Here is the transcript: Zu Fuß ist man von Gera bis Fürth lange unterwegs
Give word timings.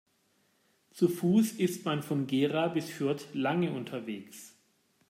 Zu 0.89 1.07
Fuß 1.09 1.51
ist 1.51 1.85
man 1.85 2.01
von 2.01 2.25
Gera 2.25 2.69
bis 2.69 2.89
Fürth 2.89 3.27
lange 3.35 3.71
unterwegs 3.71 4.55